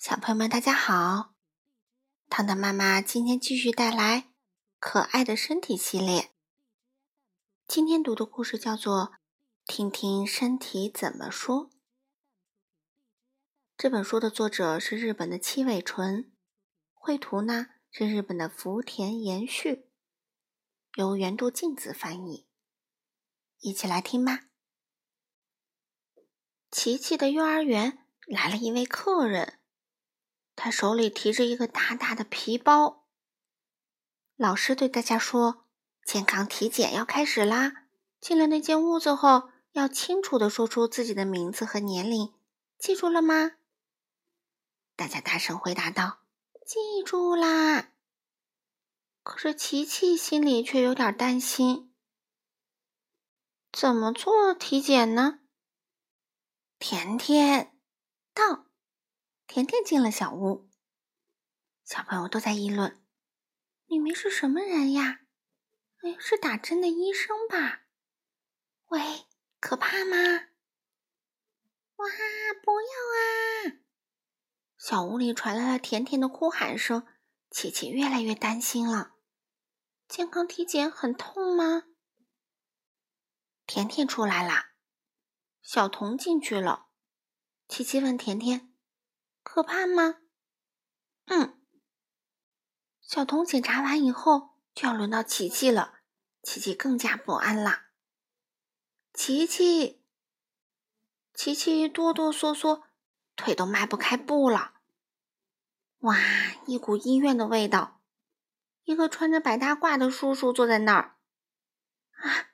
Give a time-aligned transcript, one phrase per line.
[0.00, 1.34] 小朋友们，大家好！
[2.30, 4.22] 糖糖妈妈今天继续带来
[4.78, 6.30] 《可爱的身体》系列。
[7.68, 9.12] 今天读的故事叫做
[9.66, 11.66] 《听听身体怎么说》。
[13.76, 16.32] 这本书的作者是日本的七尾纯，
[16.94, 19.90] 绘图呢是日本的福田延续，
[20.94, 22.46] 由原度静子翻译。
[23.58, 24.46] 一起来听吧。
[26.70, 29.59] 琪琪的幼儿园来了一位客人。
[30.62, 33.06] 他手里提着一个大大的皮包。
[34.36, 35.64] 老师对大家说
[36.04, 37.86] ：“健康体检要开始啦！
[38.20, 42.34] 进了那间屋子后，要清楚的说出自己的名字和年龄，
[42.78, 43.52] 记住了吗？”
[44.96, 46.24] 大家大声回答道
[46.66, 47.92] ：“记住啦！”
[49.24, 51.94] 可是琪琪心里却有点担心：
[53.72, 55.38] 怎么做体检呢？
[56.78, 57.74] 甜甜
[58.34, 58.66] 到。
[59.52, 60.70] 甜甜进了小屋，
[61.82, 63.02] 小朋友都在议论
[63.86, 65.22] ：“里面是什么人呀？
[66.02, 67.82] 哎，是打针的医生吧？
[68.90, 69.26] 喂，
[69.58, 70.16] 可怕吗？
[71.96, 72.06] 哇，
[72.62, 72.86] 不要
[73.66, 73.82] 啊！”
[74.78, 77.04] 小屋里传来了甜甜的哭喊声，
[77.50, 79.16] 琪琪越来越担心了。
[80.06, 81.88] 健康体检很痛吗？
[83.66, 84.74] 甜甜出来啦，
[85.60, 86.86] 小童进去了。
[87.66, 88.69] 琪琪问甜甜。
[89.52, 90.20] 可怕吗？
[91.24, 91.60] 嗯。
[93.00, 96.02] 小童检查完以后，就要轮到琪琪了。
[96.44, 97.86] 琪琪更加不安了。
[99.12, 100.04] 琪琪，
[101.34, 102.84] 琪琪哆哆嗦嗦，
[103.34, 104.74] 腿都迈不开步了。
[105.98, 106.16] 哇，
[106.66, 108.00] 一股医院的味道。
[108.84, 111.16] 一个穿着白大褂的叔叔坐在那儿。
[112.12, 112.50] 啊，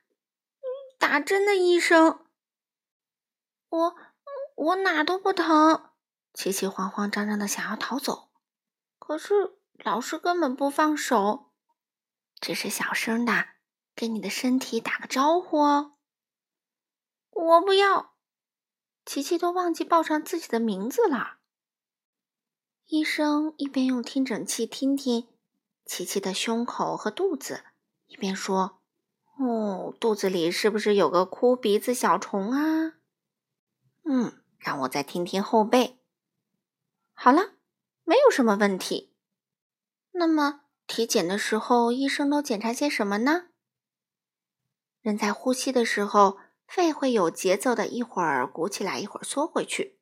[0.96, 2.26] 打针的医生。
[3.68, 3.96] 我，
[4.54, 5.90] 我哪都不疼。
[6.36, 8.28] 琪琪慌慌张张的想要逃走，
[8.98, 11.50] 可是老师根本不放手，
[12.38, 13.46] 只是小声的
[13.94, 15.94] 跟你的身体打个招呼哦。
[17.30, 18.12] 我不要，
[19.06, 21.38] 琪琪都忘记报上自己的名字了。
[22.84, 25.26] 医生一边用听诊器听听
[25.86, 27.64] 琪琪的胸口和肚子，
[28.06, 28.82] 一边说
[29.40, 32.98] ：“哦，肚子里是不是有个哭鼻子小虫啊？”
[34.04, 35.98] 嗯，让我再听听后背。
[37.18, 37.54] 好了，
[38.04, 39.10] 没有什么问题。
[40.12, 43.48] 那么体检的时候，医生都检查些什么呢？
[45.00, 46.38] 人在呼吸的时候，
[46.68, 49.98] 肺会有节奏的，一会儿鼓起来，一会儿缩回去。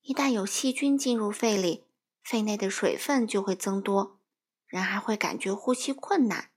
[0.00, 1.84] 一旦有细菌进入肺里，
[2.22, 4.18] 肺内的水分就会增多，
[4.66, 6.50] 人还会感觉呼吸困难。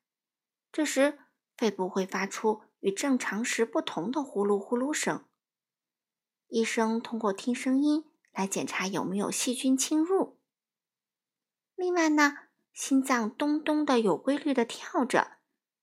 [0.71, 1.19] 这时，
[1.57, 5.25] 肺部会发出与正常时不同的呼噜呼噜声。
[6.47, 8.05] 医生通过听声音。
[8.37, 10.37] 来检查有没有细菌侵入。
[11.75, 12.37] 另外呢，
[12.71, 15.39] 心脏咚咚的有规律的跳着，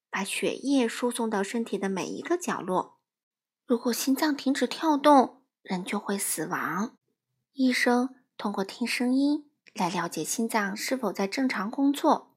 [0.08, 3.00] 把血液输送到身体的每一个角落。
[3.66, 6.96] 如果心脏停止跳动，人就会死亡。
[7.54, 12.36] 医生通过听声音来了解心脏是否在正常工作。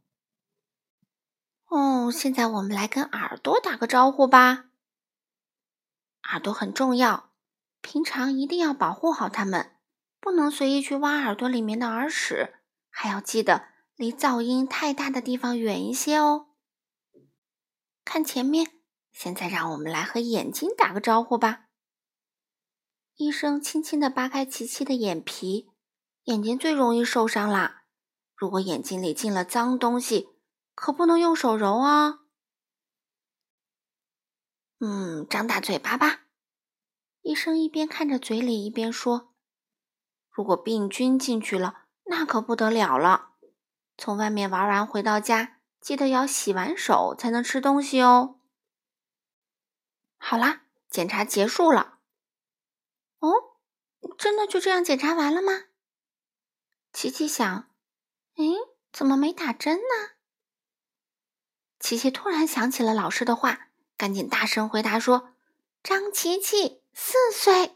[1.68, 4.66] 哦，现在我们来跟耳朵打个招呼吧。
[6.32, 7.30] 耳朵很重要，
[7.82, 9.77] 平常一定要保护好它们。
[10.20, 12.56] 不能随意去挖耳朵里面的耳屎，
[12.90, 16.48] 还要记得离噪音太大的地方远一些哦。
[18.04, 18.72] 看前面，
[19.12, 21.66] 现在让我们来和眼睛打个招呼吧。
[23.16, 25.72] 医生轻轻地扒开琪琪的眼皮，
[26.24, 27.86] 眼睛最容易受伤啦。
[28.36, 30.30] 如果眼睛里进了脏东西，
[30.76, 32.20] 可不能用手揉哦。
[34.80, 36.28] 嗯，张大嘴巴吧。
[37.24, 39.34] 医生一边看着嘴里，一边说。
[40.38, 43.32] 如果病菌进去了，那可不得了了。
[43.98, 48.40] 从外面玩完回到家，记得要洗完手才能吃东西哦。
[50.20, 50.62] 好啦，
[50.92, 51.98] 检查结束了。
[53.18, 53.34] 哦，
[54.16, 55.64] 真的就这样检查完了吗？
[56.94, 57.72] 琪琪想，
[58.36, 58.44] 哎，
[58.94, 60.12] 怎么没打针呢？
[61.80, 65.34] 琪琪突然想起了老师的话，赶紧大声回答说
[65.82, 67.74] ：“张琪琪，四岁。”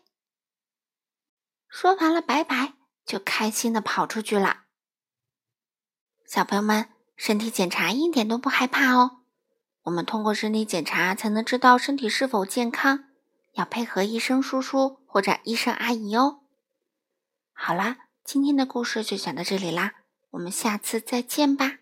[1.72, 2.74] 说完了，拜拜，
[3.06, 4.64] 就开心的跑出去了。
[6.28, 9.22] 小朋友们，身体检查一点都不害怕哦。
[9.84, 13.06] 我们通过身体检查才能知道身体是否健康，
[13.54, 16.42] 要配合医生叔叔或者医生阿姨哦。
[17.54, 19.94] 好啦，今天的故事就讲到这里啦，
[20.32, 21.78] 我们下次再见吧。